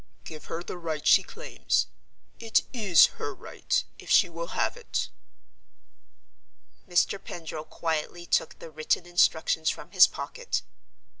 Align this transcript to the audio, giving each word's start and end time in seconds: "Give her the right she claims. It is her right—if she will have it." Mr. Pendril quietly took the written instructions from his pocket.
"Give 0.23 0.45
her 0.45 0.63
the 0.63 0.79
right 0.79 1.05
she 1.05 1.21
claims. 1.21 1.85
It 2.39 2.63
is 2.73 3.05
her 3.21 3.35
right—if 3.35 4.09
she 4.09 4.29
will 4.29 4.47
have 4.57 4.75
it." 4.75 5.09
Mr. 6.89 7.23
Pendril 7.23 7.65
quietly 7.65 8.25
took 8.25 8.57
the 8.57 8.71
written 8.71 9.05
instructions 9.05 9.69
from 9.69 9.91
his 9.91 10.07
pocket. 10.07 10.63